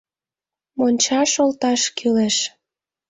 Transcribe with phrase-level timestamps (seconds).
[0.77, 2.37] Мончаш олташ кӱлеш...